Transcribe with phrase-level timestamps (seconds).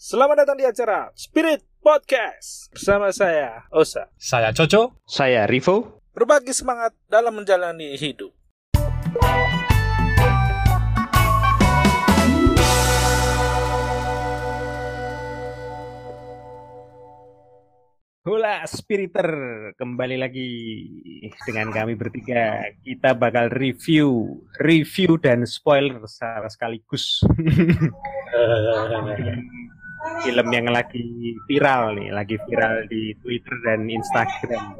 [0.00, 4.08] Selamat datang di acara Spirit Podcast bersama saya Osa.
[4.16, 4.96] Saya Coco.
[5.04, 6.00] Saya Rivo.
[6.16, 8.32] Berbagi semangat dalam menjalani hidup.
[18.24, 19.28] Hula Spiriter
[19.76, 20.48] kembali lagi
[21.44, 22.72] dengan kami bertiga.
[22.80, 27.20] Kita bakal review, review dan spoiler secara sekaligus.
[30.18, 34.74] Film yang lagi viral nih, lagi viral di Twitter dan Instagram.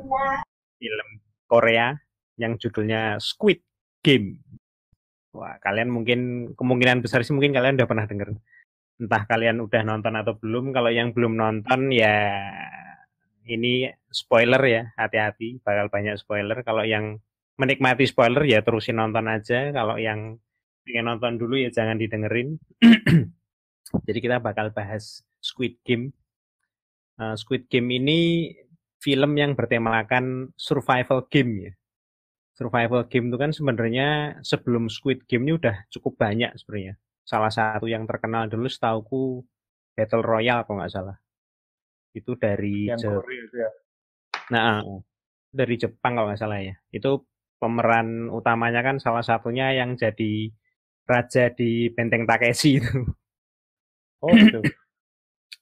[0.76, 1.08] Film
[1.46, 1.94] Korea
[2.34, 3.62] yang judulnya Squid
[4.02, 4.42] Game.
[5.30, 8.34] Wah, kalian mungkin kemungkinan besar sih mungkin kalian udah pernah denger.
[8.98, 10.74] Entah kalian udah nonton atau belum.
[10.74, 12.42] Kalau yang belum nonton ya
[13.46, 16.66] ini spoiler ya, hati-hati bakal banyak spoiler.
[16.66, 17.22] Kalau yang
[17.54, 19.70] menikmati spoiler ya terusin nonton aja.
[19.70, 20.36] Kalau yang
[20.90, 22.58] ingin nonton dulu ya jangan didengerin.
[24.06, 26.14] Jadi kita bakal bahas Squid Game.
[27.20, 28.52] Uh, Squid Game ini
[29.00, 31.72] film yang bertemakan survival game ya.
[32.56, 37.00] Survival game itu kan sebenarnya sebelum Squid Game ini udah cukup banyak sebenarnya.
[37.24, 39.40] Salah satu yang terkenal dulu setauku
[39.96, 41.16] Battle Royale kalau nggak salah
[42.14, 43.70] itu dari yang Korea itu ya.
[44.50, 44.82] Nah,
[45.50, 46.74] dari Jepang kalau nggak salah ya.
[46.90, 47.26] Itu
[47.60, 50.50] pemeran utamanya kan salah satunya yang jadi
[51.06, 52.94] raja di Benteng Takeshi itu.
[54.20, 54.60] Oh, gitu.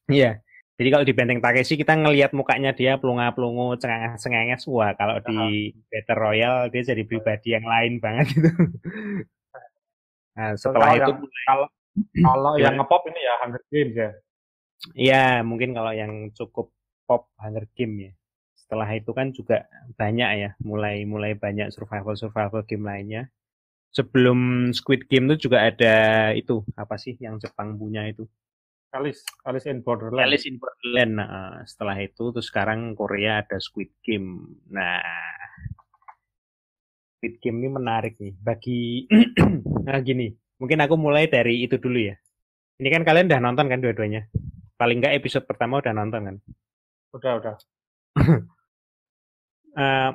[0.09, 0.41] Iya.
[0.81, 3.77] Jadi kalau di Benteng Takeshi kita ngelihat mukanya dia pelunga-pelungu,
[4.17, 8.49] cengenges wah kalau di Battle Royale dia jadi pribadi yang lain banget gitu.
[10.39, 11.19] Nah, setelah kalau itu yang,
[11.51, 11.67] kalau
[12.31, 14.11] kalau yang ngepop ini ya Hunger Games ya.
[14.95, 16.71] Iya, mungkin kalau yang cukup
[17.11, 18.13] pop Hunger Game ya.
[18.55, 19.67] Setelah itu kan juga
[19.99, 23.23] banyak ya, mulai mulai banyak survival survival game lainnya.
[23.91, 28.31] Sebelum Squid Game itu juga ada itu apa sih yang Jepang punya itu?
[28.89, 30.25] Alice, Alice in Borderland.
[30.25, 31.21] Alice in Borderland.
[31.21, 34.57] Nah, setelah itu terus sekarang Korea ada Squid Game.
[34.73, 35.05] Nah,
[37.21, 39.05] Squid Game ini menarik nih bagi
[39.87, 42.17] nah gini, mungkin aku mulai dari itu dulu ya.
[42.81, 44.25] Ini kan kalian udah nonton kan dua-duanya?
[44.81, 46.37] Paling nggak episode pertama udah nonton kan?
[47.13, 47.55] Udah, udah.
[49.83, 50.11] uh,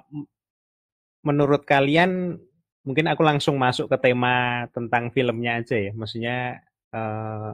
[1.21, 2.41] menurut kalian,
[2.81, 5.91] mungkin aku langsung masuk ke tema tentang filmnya aja ya.
[5.93, 6.63] Maksudnya
[6.95, 7.53] uh,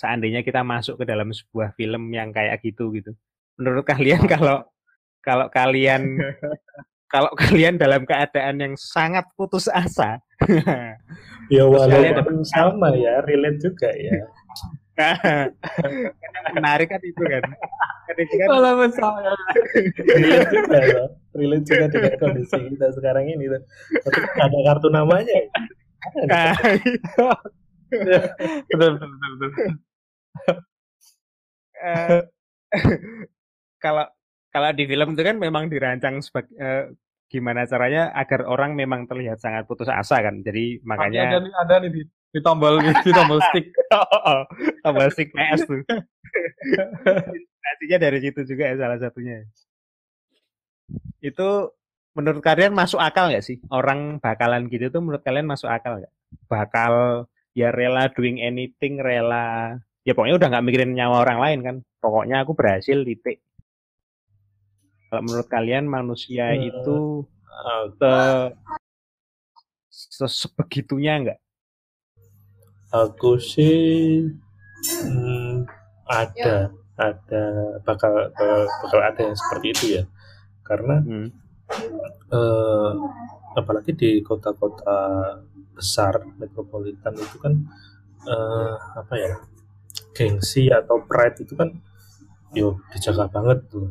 [0.00, 3.12] seandainya kita masuk ke dalam sebuah film yang kayak gitu gitu.
[3.60, 4.64] Menurut kalian kalau
[5.20, 6.16] kalau kalian
[7.12, 10.16] kalau kalian dalam keadaan yang sangat putus asa,
[11.52, 14.24] ya walaupun sama ya, relate juga ya.
[16.56, 17.44] menarik kan itu kan.
[18.08, 19.32] Kan itu kan Kalau misalnya
[20.16, 21.08] relate juga loh.
[21.36, 23.62] Relate juga dengan kondisi kita sekarang ini tuh.
[24.06, 25.36] Tapi ada kartu namanya.
[26.24, 26.42] Ada.
[28.70, 29.89] betul, betul, betul,
[31.80, 32.22] Eh,
[33.84, 34.04] kalau
[34.50, 36.84] kalau di film itu kan memang dirancang sebagai eh,
[37.30, 40.42] gimana caranya agar orang memang terlihat sangat putus asa kan.
[40.42, 43.70] Jadi Makanya ada nih, ada nih di, di tombol di tombol stick.
[44.84, 45.80] tombol stick PS tuh.
[47.38, 49.46] Inspirasinya dari situ juga ya salah satunya.
[51.22, 51.78] Itu
[52.18, 53.62] menurut kalian masuk akal nggak sih?
[53.70, 56.12] Orang bakalan gitu tuh menurut kalian masuk akal nggak?
[56.50, 57.24] Bakal
[57.54, 61.76] ya rela doing anything, rela ya pokoknya udah nggak mikirin nyawa orang lain kan.
[62.00, 63.44] Pokoknya aku berhasil titik.
[65.10, 66.64] Kalau menurut kalian manusia Hmm.
[66.70, 66.96] itu
[67.60, 68.14] Aku, se
[69.90, 71.38] se- sebegitunya nggak?
[72.90, 74.26] aku sih
[75.06, 75.62] hmm,
[76.10, 77.44] ada, ada
[77.86, 80.04] bakal, bakal bakal ada yang seperti itu ya.
[80.66, 81.28] Karena Hmm.
[82.30, 82.90] eh,
[83.58, 84.98] apalagi di kota-kota
[85.74, 87.54] besar metropolitan itu kan
[88.26, 89.32] eh, apa ya
[90.16, 91.70] gengsi atau pride itu kan
[92.54, 93.88] yo dijaga banget tuh.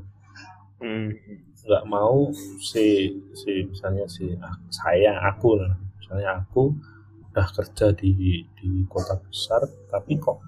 [0.80, 1.12] Hmm.
[1.60, 5.76] nggak mau si si misalnya si ah, saya aku lah.
[6.02, 6.74] Misalnya aku
[7.30, 10.42] udah kerja di di kota besar tapi kok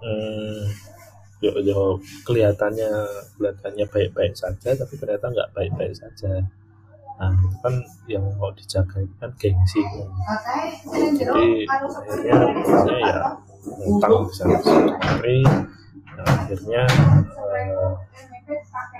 [0.00, 0.64] hmm,
[1.44, 1.80] yo yo
[2.24, 2.88] kelihatannya
[3.36, 6.40] kelihatannya baik-baik saja tapi ternyata nggak baik-baik saja.
[7.20, 7.74] Nah itu kan
[8.08, 9.82] yang mau dijaga itu kan gengsi.
[11.20, 13.18] Jadi akhirnya akhirnya
[13.60, 14.44] ya ngutang bisa
[15.00, 15.44] hari
[16.16, 16.82] nah, akhirnya
[17.56, 17.92] eh,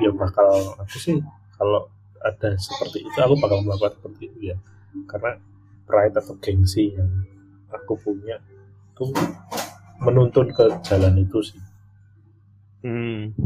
[0.00, 0.48] ya bakal
[0.80, 1.16] aku sih
[1.56, 1.88] kalau
[2.20, 4.56] ada seperti itu aku bakal melakukan seperti itu ya.
[5.08, 5.40] Karena
[5.88, 7.10] pride atau gengsi yang
[7.72, 8.36] aku punya
[8.92, 9.04] itu
[10.00, 11.60] menuntun ke jalan itu sih.
[12.80, 13.36] Hmm.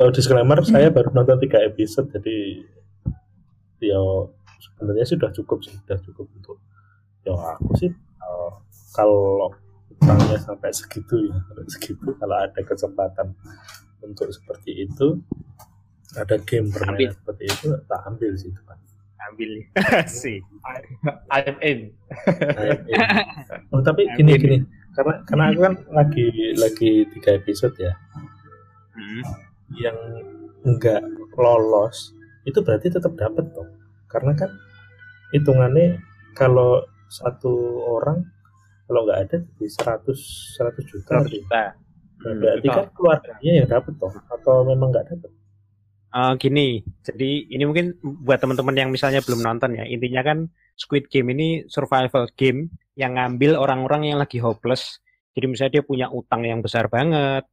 [0.00, 2.64] kalau disclaimer saya baru nonton tiga episode jadi
[3.84, 4.00] ya
[4.56, 6.56] sebenarnya sih sudah cukup sih sudah cukup untuk
[7.28, 8.52] ya aku sih eh,
[8.96, 9.52] kalau
[10.02, 13.28] orangnya sampai segitu ya sampai segitu kalau ada kesempatan
[14.00, 15.20] untuk seperti itu
[16.16, 18.78] ada game permainan seperti itu tak ambil sih itu Pak.
[19.30, 19.50] ambil
[20.22, 20.38] sih
[21.30, 21.92] I'm in.
[22.56, 22.98] I'm in.
[23.76, 24.58] oh tapi gini gini
[24.90, 26.26] karena karena aku kan lagi
[26.58, 27.94] lagi tiga episode ya
[28.90, 29.22] Hmm.
[29.80, 29.96] yang
[30.66, 31.00] enggak
[31.38, 32.12] lolos
[32.44, 33.64] itu berarti tetap dapat toh
[34.10, 34.50] karena kan
[35.32, 36.02] hitungannya
[36.34, 38.26] kalau satu orang
[38.90, 41.62] kalau nggak ada jadi 100 100 juta 100 juta
[42.20, 42.76] Nah, berarti juta.
[42.76, 45.30] kan keluarganya yang dapat toh atau memang nggak dapat
[46.10, 51.06] Eh, gini, jadi ini mungkin buat teman-teman yang misalnya belum nonton ya, intinya kan Squid
[51.06, 52.66] Game ini survival game
[52.98, 54.98] yang ngambil orang-orang yang lagi hopeless.
[55.38, 57.46] Jadi misalnya dia punya utang yang besar banget,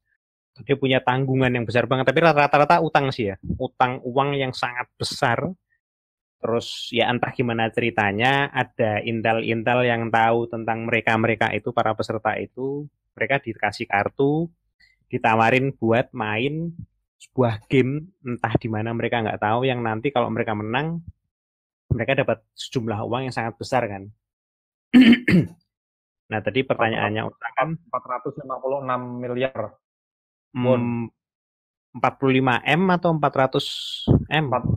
[0.66, 4.90] dia punya tanggungan yang besar banget, tapi rata-rata utang sih ya, utang uang yang sangat
[4.98, 5.54] besar.
[6.38, 12.86] Terus ya entah gimana ceritanya, ada intel-intel yang tahu tentang mereka-mereka itu, para peserta itu,
[13.18, 14.46] mereka dikasih kartu,
[15.10, 16.76] ditawarin buat main
[17.18, 21.02] sebuah game entah di mana mereka nggak tahu yang nanti kalau mereka menang
[21.90, 24.04] mereka dapat sejumlah uang yang sangat besar kan.
[26.32, 29.74] nah tadi pertanyaannya utang kan 456 miliar.
[30.54, 31.10] mm,
[31.98, 33.66] 45 m atau 400
[34.30, 34.46] m?
[34.52, 34.77] Empat-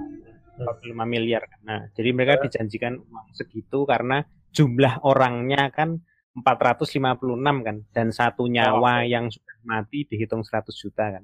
[0.58, 1.46] 45 miliar.
[1.62, 6.02] Nah, jadi mereka dijanjikan uang segitu karena jumlah orangnya kan
[6.34, 11.24] 456 kan dan satu nyawa yang sudah mati dihitung 100 juta kan.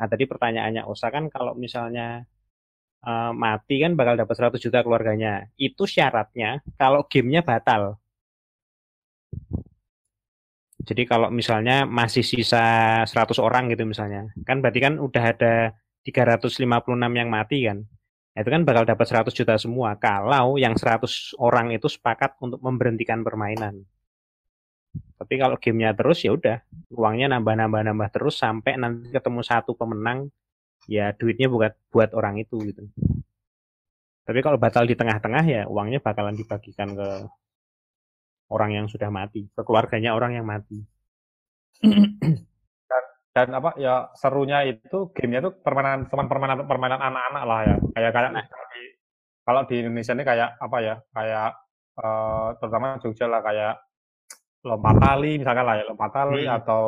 [0.00, 2.24] Nah, tadi pertanyaannya Osa kan kalau misalnya
[3.04, 5.48] eh, mati kan bakal dapat 100 juta keluarganya.
[5.56, 8.00] Itu syaratnya kalau gamenya batal.
[10.84, 15.54] Jadi kalau misalnya masih sisa 100 orang gitu misalnya, kan berarti kan udah ada
[16.04, 16.60] 356
[17.16, 17.80] yang mati kan.
[18.36, 23.24] Itu kan bakal dapat 100 juta semua kalau yang 100 orang itu sepakat untuk memberhentikan
[23.24, 23.86] permainan.
[25.14, 26.60] Tapi kalau gamenya terus ya udah
[26.92, 30.28] uangnya nambah-nambah-nambah terus sampai nanti ketemu satu pemenang
[30.90, 32.84] ya duitnya buat buat orang itu gitu.
[34.24, 37.08] Tapi kalau batal di tengah-tengah ya uangnya bakalan dibagikan ke
[38.54, 40.78] orang yang sudah mati, ke keluarganya orang yang mati.
[43.34, 47.76] Dan apa ya serunya itu gamenya tuh permainan cuman permainan permainan anak-anak lah ya.
[47.90, 48.46] Kayak kayak Nah.
[48.46, 48.82] di,
[49.42, 50.94] kalau di Indonesia ini kayak apa ya?
[51.10, 51.50] Kayak
[51.98, 53.74] eh, terutama Jogja lah kayak
[54.62, 56.56] lompat tali misalkan lah ya lompat tali Hmm.
[56.62, 56.84] atau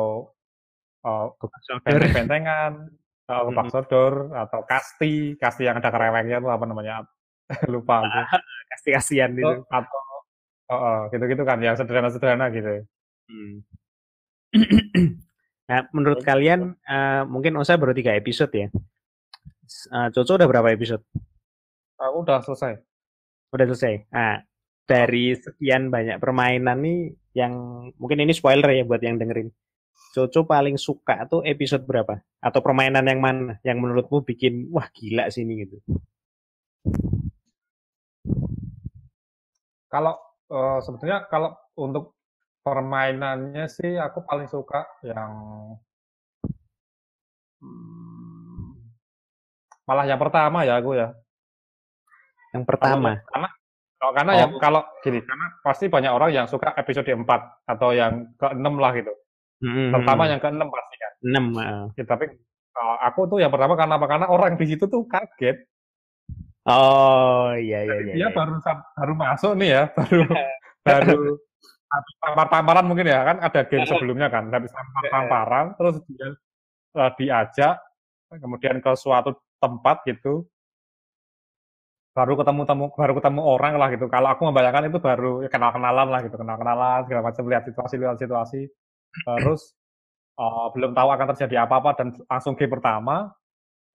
[1.03, 1.79] Sodor.
[1.83, 2.71] benteng-bentengan,
[3.27, 3.73] lompat Hmm.
[3.75, 7.03] sodor atau kasti, kasti yang ada kerewengnya tuh apa namanya?
[7.71, 8.19] Lupa aku.
[8.71, 9.51] Kasih-kasihan Itu, itu.
[9.67, 9.99] atau
[10.71, 12.83] oh, oh, gitu-gitu kan yang sederhana-sederhana gitu.
[13.27, 13.55] Hmm.
[15.69, 18.67] nah, menurut kalian eh, mungkin Osa baru tiga episode ya.
[19.67, 21.03] Eh, Coco udah berapa episode?
[21.99, 22.79] Aku udah selesai.
[23.51, 24.07] Udah selesai.
[24.11, 24.43] Nah,
[24.87, 27.53] dari sekian banyak permainan nih yang
[27.99, 29.51] mungkin ini spoiler ya buat yang dengerin.
[30.15, 32.23] Coco paling suka tuh episode berapa?
[32.39, 35.77] Atau permainan yang mana yang menurutmu bikin wah gila sih ini gitu.
[39.87, 42.15] Kalau eh, sebetulnya kalau untuk
[42.61, 45.31] permainannya sih aku paling suka yang
[47.63, 48.75] hmm,
[49.87, 51.15] malah yang pertama ya aku ya.
[52.51, 53.23] Yang pertama.
[53.31, 53.49] Karena
[53.97, 54.59] kalau karena yang Oh.
[54.61, 57.25] kalau gini karena pasti banyak orang yang suka episode 4
[57.65, 59.13] atau yang ke-6 lah gitu.
[59.57, 61.11] Hmm, Terutama yang ke-6 pasti kan.
[61.23, 61.71] 6 eh.
[61.97, 62.25] Ya, tapi
[62.77, 64.07] eh, aku tuh yang pertama karena apa?
[64.11, 65.65] Karena orang di situ tuh kaget.
[66.67, 68.13] Oh, iya iya iya.
[68.13, 68.29] Dia iya.
[68.35, 68.59] baru
[68.99, 70.19] baru masuk nih ya, baru
[70.83, 71.19] baru
[71.87, 76.27] habis tampar-tamparan mungkin ya kan ada game sebelumnya kan, habis tampar-tamparan terus dia
[76.99, 77.79] eh, diajak
[78.27, 80.43] kemudian ke suatu tempat gitu
[82.11, 84.11] baru ketemu temu baru ketemu orang lah gitu.
[84.11, 88.17] Kalau aku membayangkan itu baru ya, kenal-kenalan lah gitu, kenal-kenalan segala macam lihat situasi lihat
[88.19, 88.61] situasi.
[89.23, 89.61] Terus
[90.35, 93.31] eh, belum tahu akan terjadi apa-apa dan langsung game pertama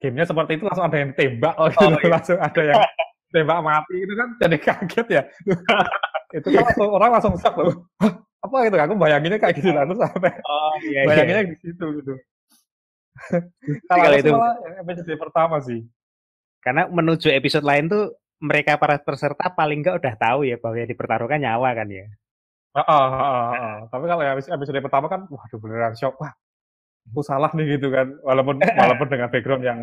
[0.02, 1.87] gamenya seperti itu langsung ada yang tembak oh, gitu.
[1.87, 2.11] Oh, iya.
[2.11, 2.76] langsung ada yang
[3.32, 5.23] tembak mati itu kan jadi kaget ya
[6.37, 7.87] itu kan langsung orang langsung shock loh
[8.42, 11.09] apa gitu aku bayanginnya kayak gitu terus sampai Oh, iya iya.
[11.09, 12.14] bayanginnya di situ gitu
[13.87, 15.80] kalau itu- malah episode pertama sih
[16.62, 20.90] Karena menuju episode lain tuh mereka para peserta paling enggak udah tahu ya bahwa yang
[20.90, 22.06] dipertaruhkan nyawa kan ya.
[22.73, 23.76] Heeh, heeh, heeh.
[23.90, 26.30] tapi kalau episode pertama kan waduh beneran shock wah
[27.11, 29.78] aku salah nih gitu kan walaupun walaupun dengan background yang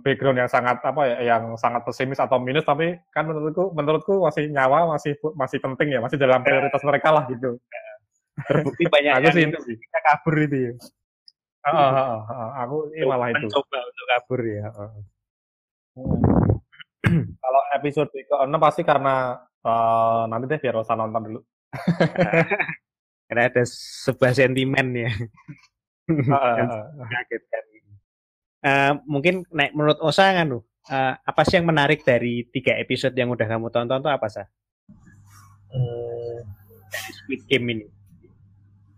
[0.00, 4.48] background yang sangat apa ya yang sangat pesimis atau minus tapi kan menurutku menurutku masih
[4.48, 7.60] nyawa masih masih penting ya masih dalam prioritas mereka lah gitu
[8.48, 10.72] Terbukti banyak aku sih itu sih kita kabur itu ya.
[11.68, 12.18] Heeh.
[12.64, 14.62] aku ini malah itu Mencoba untuk kabur ya.
[14.70, 14.90] heeh.
[15.98, 17.24] Hmm.
[17.42, 21.40] Kalau episode ke-6 pasti karena eh, nanti deh biar Osa nonton dulu.
[23.28, 25.12] Karena ada sebuah sentimen ya.
[26.58, 27.62] Yang mengagetkan.
[28.58, 33.14] Eh, mungkin naik menurut Osa kan lu, eh, apa sih yang menarik dari tiga episode
[33.14, 34.42] yang udah kamu tonton tuh apa sih
[35.68, 36.42] Hmm,
[36.88, 37.86] dari Squid Game ini?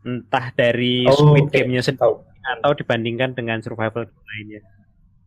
[0.00, 1.52] Entah dari Oh, Squid oke.
[1.52, 2.14] Game-nya sendiri tahu.
[2.40, 4.62] atau dibandingkan dengan survival lainnya.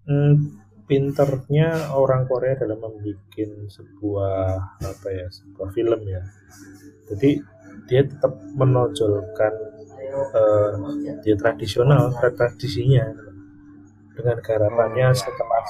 [0.03, 3.21] Hmm, pinternya orang Korea dalam membuat
[3.69, 4.35] sebuah
[4.81, 6.23] apa ya sebuah film ya.
[7.07, 7.37] Jadi
[7.85, 9.53] dia tetap menonjolkan
[10.13, 10.71] eh,
[11.25, 13.05] dia tradisional tradisinya.
[14.13, 15.69] Dengan garapannya sekelas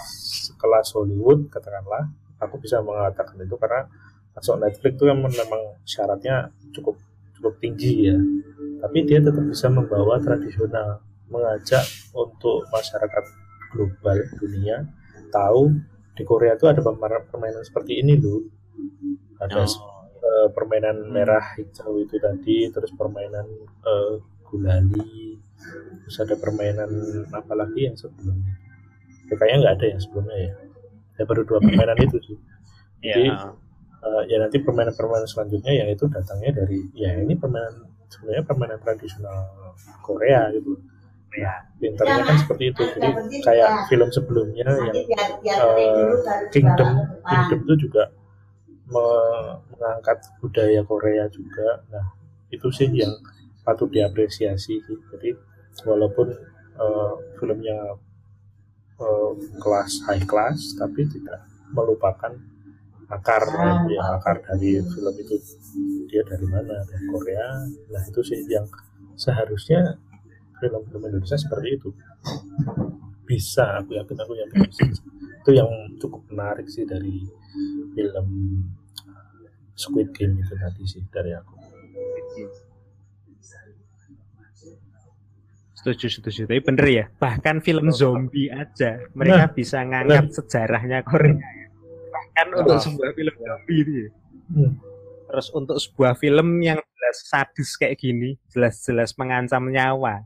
[0.52, 2.12] sekelas Hollywood katakanlah.
[2.44, 3.88] Aku bisa mengatakan itu karena
[4.36, 6.36] masuk Netflix itu kan memang syaratnya
[6.76, 7.00] cukup
[7.40, 8.20] cukup tinggi ya.
[8.84, 11.00] Tapi dia tetap bisa membawa tradisional
[11.32, 13.24] mengajak untuk masyarakat
[13.72, 14.86] global dunia
[15.34, 15.74] tahu
[16.14, 18.46] di Korea itu ada permainan, seperti ini loh
[19.42, 23.50] ada eh, permainan merah hijau itu tadi terus permainan
[23.82, 24.14] eh,
[24.54, 25.42] gulali
[26.06, 26.92] terus ada permainan
[27.34, 28.54] apa lagi yang sebelumnya?
[29.26, 30.54] Ya, kayaknya nggak ada yang sebelumnya ya.
[31.18, 32.38] Ya baru dua permainan itu sih.
[33.02, 33.50] Jadi, Ya.
[34.04, 39.48] Eh, ya nanti permainan-permainan selanjutnya yang itu datangnya dari ya ini permainan sebenarnya permainan tradisional
[40.04, 40.76] Korea gitu.
[41.34, 41.66] Ya.
[41.82, 42.84] pinternya kan seperti itu.
[42.94, 43.10] jadi
[43.42, 46.14] kayak film sebelumnya yang eh,
[46.54, 46.90] Kingdom.
[47.26, 48.12] Kingdom itu juga
[48.92, 51.82] me- mengangkat budaya Korea juga.
[51.90, 52.06] Nah
[52.52, 53.18] itu sih yang
[53.64, 54.98] patut diapresiasi sih.
[55.12, 55.30] Jadi
[55.88, 56.28] walaupun
[56.78, 57.98] eh, filmnya
[59.00, 62.32] eh, kelas high class tapi tidak melupakan
[63.10, 63.44] akar
[63.90, 65.36] ya akar dari film itu.
[66.12, 66.78] Dia dari mana?
[66.86, 67.66] Dari Korea?
[67.90, 68.68] Nah itu sih yang
[69.18, 69.98] seharusnya
[70.62, 71.90] film-film Indonesia seperti itu.
[73.24, 74.84] Bisa aku yakin aku yakin bisa.
[75.44, 77.26] Itu yang cukup menarik sih dari
[77.98, 78.28] film
[79.74, 81.54] Squid Game itu tadi sih dari aku
[85.84, 86.42] Setuju, setuju.
[86.46, 91.36] Tapi bener ya, bahkan film zombie aja mereka bisa ngangkat sejarahnya Korea.
[92.10, 92.82] Bahkan untuk Nah.
[92.82, 94.10] sebuah film zombie itu ya.
[94.50, 94.72] Hmm.
[95.26, 100.24] Terus untuk sebuah film yang jelas sadis kayak gini, jelas-jelas mengancam nyawa.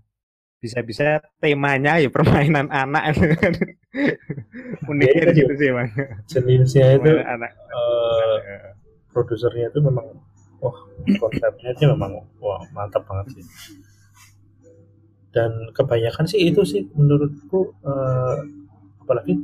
[0.58, 3.14] Bisa-bisa temanya ya permainan anak.
[4.86, 5.90] Uniknya Ya, itu situ sih, Bang.
[6.28, 7.52] jenisnya itu anak.
[7.54, 8.74] eh,
[9.10, 10.06] produsernya itu memang
[10.58, 10.78] wah
[11.18, 13.44] konsepnya itu memang wah mantap banget sih
[15.38, 18.36] dan kebanyakan sih itu sih menurutku eh,
[19.06, 19.38] apalagi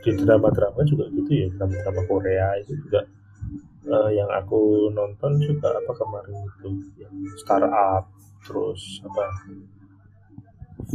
[0.00, 3.04] di drama-drama juga gitu ya drama-drama Korea itu juga
[3.84, 8.08] eh, yang aku nonton juga apa kemarin itu yang startup
[8.40, 9.24] terus apa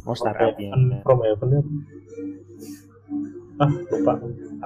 [0.07, 0.71] Oh, startup ya.
[0.71, 1.71] Heaven From Heaven apa?
[3.61, 4.13] ah lupa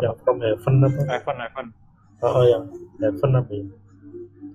[0.04, 1.68] yang From Heaven apa Evan, Evan.
[2.24, 2.64] Oh, oh, yang
[3.02, 3.66] Heaven apa ya?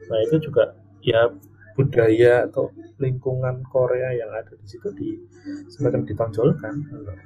[0.08, 0.64] Nah itu juga
[1.00, 1.28] ya
[1.74, 5.16] budaya atau lingkungan Korea yang ada di situ di
[5.72, 6.74] semacam ditonjolkan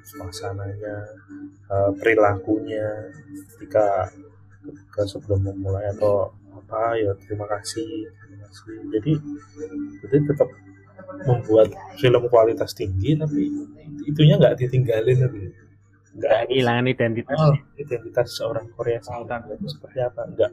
[0.07, 0.97] suasananya,
[1.69, 3.11] eh, perilakunya
[3.57, 4.09] ketika
[4.65, 8.75] ketika sebelum memulai atau apa ya terima kasih, terima kasih.
[8.95, 9.13] Jadi
[10.05, 10.49] jadi tetap
[11.27, 11.69] membuat
[12.01, 13.51] film kualitas tinggi tapi
[14.09, 15.64] itunya nggak ditinggalin gitu.
[16.15, 17.39] Nggak Nggak kehilangan identitas.
[17.39, 20.21] Oh, identitas seorang Korea Selatan itu seperti apa?
[20.31, 20.51] Enggak,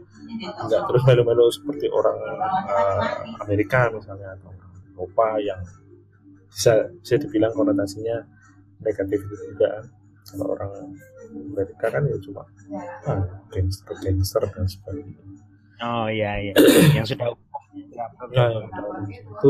[0.58, 2.18] enggak terus melu-melu seperti orang
[2.65, 3.01] eh,
[3.46, 4.51] Amerika misalnya atau
[4.98, 5.62] Eropa yang
[6.50, 8.25] bisa bisa dibilang konotasinya
[8.82, 9.86] negatif itu juga kan.
[10.22, 10.72] Kalau orang
[11.53, 12.41] Amerika kan ya cuma
[13.06, 15.22] ah, gangster gangster dan sebagainya.
[15.82, 16.53] Oh iya iya.
[16.98, 17.30] yang sudah
[17.72, 18.68] Nah, yang udah-
[19.32, 19.50] itu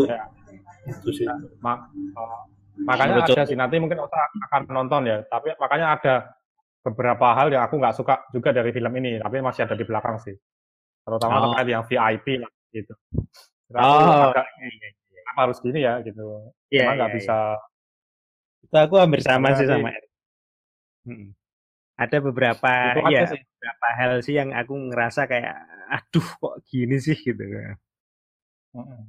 [0.87, 1.25] itu sih.
[1.57, 2.41] Ma- eh,
[2.81, 6.13] makanya Menurut ada sih nanti mungkin Osa akan nonton ya tapi makanya ada
[6.81, 10.17] beberapa hal yang aku nggak suka juga dari film ini tapi masih ada di belakang
[10.17, 10.33] sih
[11.05, 11.43] terutama Oh.
[11.53, 12.93] terkait yang VIP lah gitu
[13.71, 15.19] Oh, agak, iya, iya, iya.
[15.23, 17.37] kenapa harus gini ya gitu Iya, Emang nggak iya, bisa
[18.67, 20.11] Itu aku hampir sama sih sama Erik.
[21.07, 21.29] Mm-mm.
[21.95, 25.55] Ada beberapa itu ya sih beberapa hal sih yang aku ngerasa kayak
[25.87, 27.39] aduh kok gini sih gitu.
[28.75, 29.01] Mm-mm.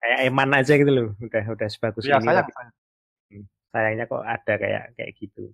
[0.00, 1.08] Kayak eman aja gitu loh.
[1.20, 2.44] Udah udah sebagus ya ini saya
[3.76, 5.52] sayangnya kok ada kayak kayak gitu.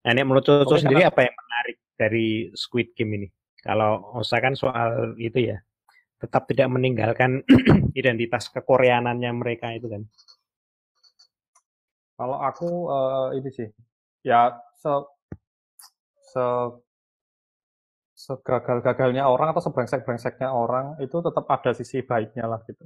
[0.00, 3.28] Nah, ini menurut Coco sendiri apa yang menarik dari Squid Game ini?
[3.60, 5.60] Kalau Osa kan soal itu ya,
[6.16, 7.44] tetap tidak meninggalkan
[8.00, 10.08] identitas kekoreanannya mereka itu kan.
[12.16, 13.68] Kalau aku eh, ini sih,
[14.24, 14.92] ya se
[16.32, 16.44] se
[18.20, 22.84] segagal-gagalnya orang atau sebrengsek-brengseknya orang itu tetap ada sisi baiknya lah gitu.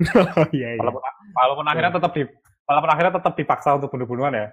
[0.40, 0.80] oh iya iya.
[0.80, 1.02] Walaupun,
[1.36, 2.24] walaupun akhirnya tetap di
[2.68, 4.46] walaupun akhirnya tetap dipaksa untuk bunuh-bunuhan ya.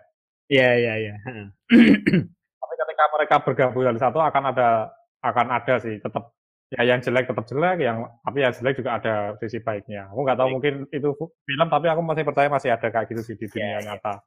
[0.50, 1.16] Iya iya iya.
[1.26, 1.48] Heeh.
[2.60, 4.90] Tapi ketika mereka bergabung dari satu akan ada
[5.22, 6.32] akan ada sih tetap
[6.70, 10.38] ya yang jelek tetap jelek yang tapi yang jelek juga ada sisi baiknya aku nggak
[10.38, 10.54] tahu Baik.
[10.56, 13.74] mungkin itu film tapi aku masih percaya masih ada kayak gitu sih di dunia Ya,
[13.74, 13.82] ya.
[13.90, 14.22] nyata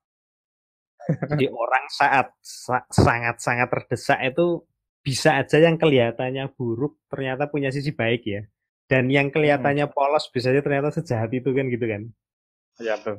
[1.33, 4.63] Jadi orang saat sa- sangat-sangat terdesak itu
[5.03, 8.43] bisa aja yang kelihatannya buruk ternyata punya sisi baik ya.
[8.87, 12.03] Dan yang kelihatannya polos bisa aja ternyata sejahat itu kan gitu kan.
[12.79, 13.17] Iya betul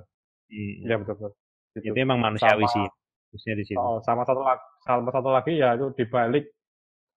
[0.53, 1.33] iya betul betul
[1.73, 1.89] Gitu.
[1.89, 2.85] Itu emang manusiawi Sama- sih.
[3.33, 3.81] Khususnya di situ.
[3.81, 6.45] Oh, sama satu lagi, sama satu lagi ya itu dibalik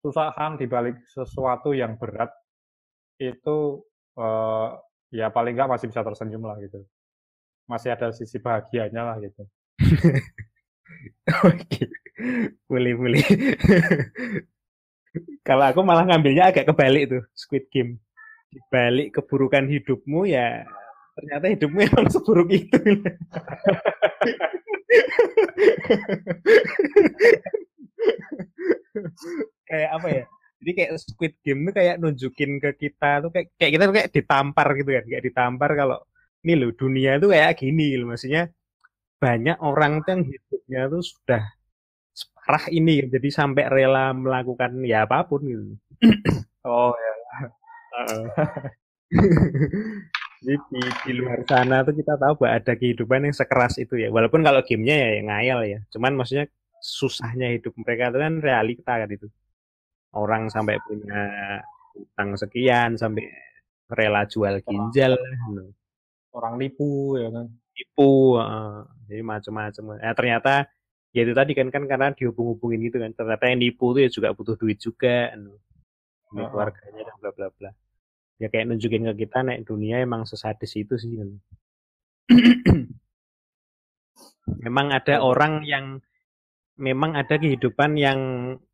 [0.01, 2.33] susahan, dibalik sesuatu yang berat
[3.21, 3.85] itu
[4.17, 4.69] eh,
[5.13, 6.81] ya paling nggak masih bisa tersenyum lah gitu.
[7.69, 9.45] Masih ada sisi bahagianya lah gitu.
[11.53, 11.85] Oke.
[12.65, 13.21] boleh boleh.
[15.49, 18.01] Kalau aku malah ngambilnya agak kebalik tuh Squid Game.
[18.49, 20.65] Di balik keburukan hidupmu ya
[21.17, 22.77] ternyata hidupmu emang seburuk itu.
[29.69, 30.25] kayak apa ya?
[30.61, 34.11] Jadi kayak Squid Game tuh kayak nunjukin ke kita tuh kayak kayak kita tuh kayak
[34.13, 35.99] ditampar gitu kan, kayak ditampar kalau
[36.45, 38.13] ini loh dunia tuh kayak gini loh.
[38.13, 38.53] Maksudnya
[39.17, 41.43] banyak orang tuh yang hidupnya tuh sudah
[42.17, 45.77] separah ini jadi sampai rela melakukan ya apa pun gitu.
[46.67, 47.13] Oh ya.
[50.47, 54.15] Jadi di, di luar sana tuh kita tahu bahwa ada kehidupan yang sekeras itu ya.
[54.15, 55.79] Walaupun kalau gamenya ya yang ngayal ya.
[55.91, 56.47] Cuman maksudnya
[56.79, 59.27] susahnya hidup mereka itu kan realita kan itu.
[60.15, 61.23] Orang sampai punya
[61.99, 63.27] utang sekian sampai
[63.91, 65.19] rela jual ginjal,
[66.31, 67.51] Orang nipu ya kan.
[67.77, 68.87] tipu, heeh.
[69.11, 69.85] jadi macam-macam.
[69.99, 70.55] Ya ternyata
[71.11, 73.11] ya itu tadi kan kan karena dihubung-hubungin gitu kan.
[73.19, 75.35] Ternyata yang nipu itu ya juga butuh duit juga.
[75.35, 75.59] Heeh.
[76.55, 77.71] keluarganya dan bla bla bla.
[78.37, 81.17] Ya kayak nunjukin ke kita nek dunia emang sesadis itu sih.
[84.65, 85.99] memang ada orang yang
[86.77, 88.21] memang ada kehidupan yang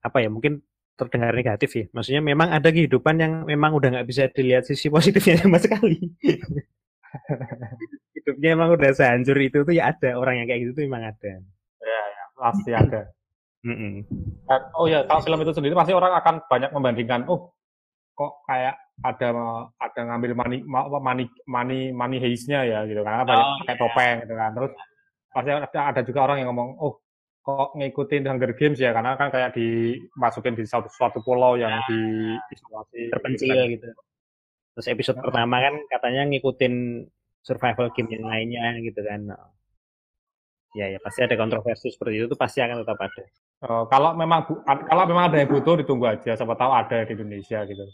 [0.03, 0.63] apa ya mungkin
[0.99, 1.85] terdengar negatif ya.
[1.95, 5.99] Maksudnya memang ada kehidupan yang memang udah nggak bisa dilihat sisi positifnya sama sekali.
[8.19, 11.33] Hidupnya emang udah sehancur itu tuh ya ada orang yang kayak gitu tuh memang ada.
[12.43, 13.07] Pasti ada.
[13.63, 14.03] Mm-mm.
[14.51, 17.55] Dan, oh ya, kalau film itu sendiri pasti orang akan banyak membandingkan, oh
[18.13, 19.29] kok kayak ada
[19.81, 23.81] ada ngambil money money money money heist-nya ya gitu kan, banyak Oh, pakai iya.
[23.83, 24.51] topeng gitu kan.
[24.55, 24.73] Terus
[25.33, 26.95] pasti ada, ada juga orang yang ngomong, oh
[27.43, 33.11] kok ngikutin Hunger Games ya karena kan kayak dimasukin di suatu, suatu pulau yang diisolasi
[33.11, 33.73] terpencil gitu kan.
[33.75, 33.87] gitu.
[34.79, 36.75] Terus episode pertama kan katanya ngikutin
[37.43, 39.27] survival game yang lainnya gitu kan.
[40.79, 43.25] Ya ya pasti ada kontroversi seperti itu tuh pasti akan tetap ada.
[43.63, 47.13] Eh, kalau memang bu- kalau memang ada yang butuh ditunggu aja, siapa tahu ada di
[47.15, 47.85] Indonesia gitu.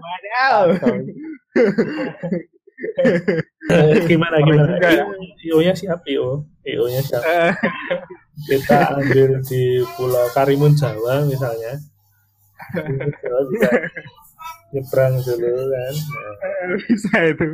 [0.00, 0.64] Wadaw.
[3.70, 4.72] Eh, gimana gimana?
[4.80, 5.04] ya.
[5.44, 6.48] IO-nya siapa IO?
[6.64, 7.52] IO-nya siapa?
[8.48, 11.76] Kita ambil di Pulau Karimun Jawa misalnya.
[13.20, 13.68] Jawa bisa
[14.72, 15.94] nyebrang dulu kan.
[16.88, 17.46] Bisa itu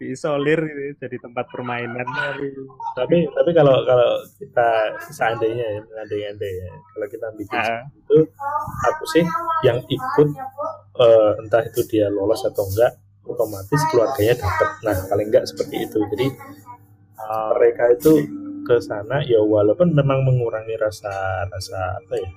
[0.00, 2.08] diisolir gitu ya, jadi tempat permainan.
[2.96, 4.10] tapi tapi kalau kalau
[4.40, 4.68] kita
[5.12, 7.84] seandainya ya, andai-andai ya, kalau kita bikin Ah.
[7.84, 8.18] seperti itu,
[8.88, 9.24] aku sih
[9.68, 10.28] yang ikut
[11.04, 12.96] eh, entah itu dia lolos atau enggak,
[13.28, 14.68] otomatis keluarganya dapat.
[14.88, 16.00] Nah paling enggak seperti itu.
[16.16, 16.26] Jadi
[17.54, 18.12] mereka itu
[18.66, 22.30] ke sana ya walaupun memang mengurangi rasa rasa apa ya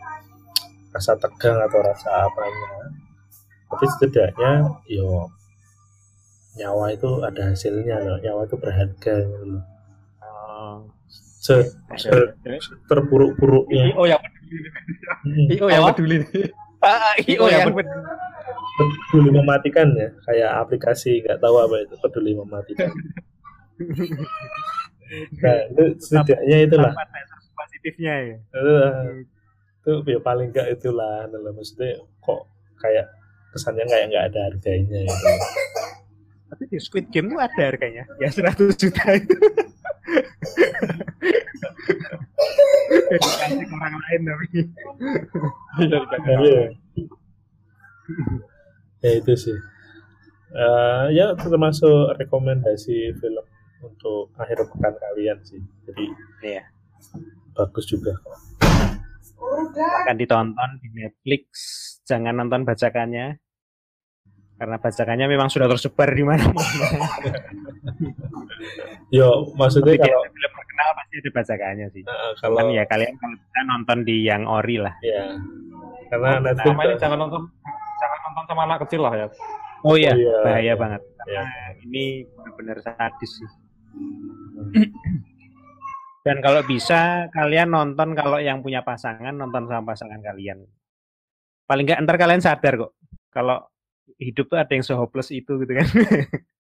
[0.93, 2.93] rasa tegang atau rasa apanya
[3.73, 5.27] tapi setidaknya yo
[6.53, 9.63] nyawa itu ada hasilnya loh nyawa itu berharga gitu loh.
[10.21, 10.75] Oh.
[11.43, 12.31] Se- se-
[12.87, 14.69] terburuk-buruknya IO yang peduli,
[15.27, 15.87] hmm, IO yang Oh.
[15.91, 16.17] peduli.
[16.83, 19.29] Oh, iya, yang peduli.
[19.31, 22.89] Mematikan ya kayak aplikasi nggak tahu apa itu peduli mematikan.
[25.43, 26.93] Nah itu setidaknya itulah.
[27.53, 28.37] Positifnya ya.
[29.83, 32.49] Itu ya paling enggak itulah dalam maksudnya kok
[32.81, 33.05] kayak
[33.53, 35.29] kesannya kayak nggak ada harganya gitu.
[36.53, 38.05] Tapi di Squid Game tuh ada harganya.
[38.21, 39.33] Ya 100 juta itu.
[43.09, 44.47] Dikasih ke orang lain tapi.
[45.81, 46.69] Tapi ya,
[49.01, 49.57] ya itu sih
[50.53, 53.45] Eh, ya termasuk rekomendasi film
[53.81, 55.57] untuk akhir pekan kalian sih
[55.89, 56.05] jadi
[56.45, 56.63] Iya.
[57.57, 58.37] bagus juga kok
[60.05, 61.45] Akan ditonton di Netflix.
[62.07, 63.42] Jangan nonton bacakannya.
[64.63, 66.55] Karena bacakannya memang sudah tersebar di mana-mana.
[69.11, 72.03] yo maksudnya Tapi kalau film terkenal pasti ada bacakannya sih.
[72.07, 74.95] eh, kalau Cuman ya kalian kalau bisa nonton di yang ori lah.
[75.03, 75.35] ya
[76.07, 77.41] karena Netflix Sama ini jangan nonton
[77.99, 79.27] jangan nonton sama anak kecil lah ya.
[79.83, 80.35] Oh iya, Oh iya.
[80.47, 81.01] bahaya banget.
[81.27, 81.43] Ya.
[81.43, 83.49] Karena ini benar-benar sadis sih.
[86.23, 90.63] Dan kalau bisa kalian nonton kalau yang punya pasangan nonton sama pasangan kalian.
[91.67, 92.91] Paling nggak ntar kalian sadar kok
[93.27, 93.59] kalau
[94.17, 95.87] hidup tuh ada yang sehopeless itu gitu kan.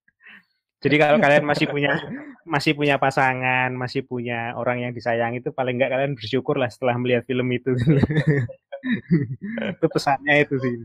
[0.83, 1.95] Jadi kalau kalian masih punya
[2.53, 6.99] masih punya pasangan, masih punya orang yang disayang itu paling nggak kalian bersyukur lah setelah
[6.99, 7.71] melihat film itu.
[9.79, 10.75] itu pesannya itu sih.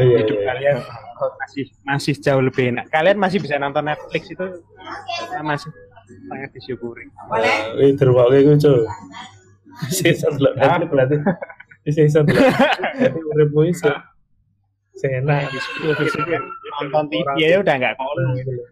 [0.00, 0.48] Iya, Hidup iya, iya.
[0.48, 0.76] kalian
[1.36, 2.88] masih masih jauh lebih enak.
[2.88, 4.46] Kalian masih bisa nonton Netflix itu
[5.44, 5.68] masih
[6.32, 7.12] sangat disyukuri.
[7.76, 8.82] Wih, terbawa gue cuy.
[9.92, 11.16] Sisa dulu, nanti berarti.
[11.92, 12.24] Sisa
[15.00, 15.48] Sing enak.
[16.80, 18.52] Nonton TV ya udah nggak kolong Nah, gitu.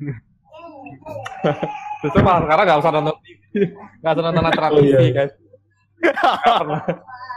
[2.05, 3.53] Justru malah sekarang nggak usah nonton TV,
[3.99, 5.11] nggak usah nonton acara Oh, TV iya.
[5.11, 5.33] guys.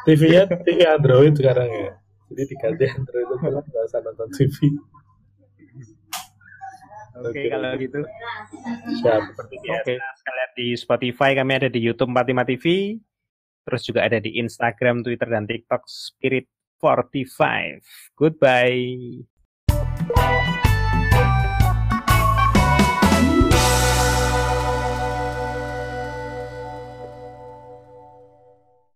[0.01, 1.89] TV-nya TV Android sekarang ya.
[2.29, 4.55] Jadi diganti Android itu kan nggak usah nonton TV.
[7.11, 7.41] Oke Oke.
[7.49, 7.99] kalau gitu.
[9.03, 9.21] Siap.
[9.33, 9.93] Seperti biasa, Oke.
[10.17, 12.65] sekalian di Spotify kami ada di YouTube 45 TV.
[13.61, 16.49] Terus juga ada di Instagram, Twitter, dan TikTok Spirit
[16.81, 17.81] 45.
[18.17, 19.25] Goodbye.